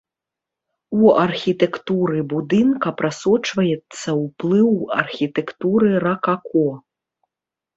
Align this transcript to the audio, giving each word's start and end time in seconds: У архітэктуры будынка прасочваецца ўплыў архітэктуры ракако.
У 1.01 1.11
архітэктуры 1.25 2.17
будынка 2.31 2.93
прасочваецца 3.03 4.09
ўплыў 4.23 4.69
архітэктуры 5.03 5.89
ракако. 6.07 6.67